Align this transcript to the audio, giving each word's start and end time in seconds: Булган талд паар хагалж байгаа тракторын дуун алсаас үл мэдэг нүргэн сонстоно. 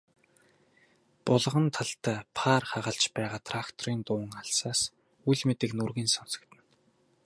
Булган 1.29 1.67
талд 1.77 2.09
паар 2.39 2.63
хагалж 2.71 3.05
байгаа 3.17 3.41
тракторын 3.49 3.99
дуун 4.07 4.29
алсаас 4.41 4.79
үл 5.31 5.41
мэдэг 5.47 5.71
нүргэн 5.75 6.09
сонстоно. 6.15 6.59